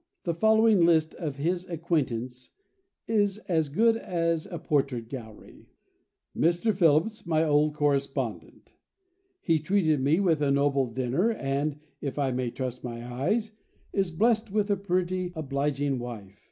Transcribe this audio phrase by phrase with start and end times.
[0.23, 2.53] The following list of his acquaintance
[3.07, 5.69] is as good as a portrait gallery.
[6.35, 6.75] "Mr.
[6.75, 12.83] Phillips, my old correspondent.—He treated me with a noble dinner, and (if I may trust
[12.83, 13.51] my eyes)
[13.93, 16.39] is blest with a pretty, obliging wife.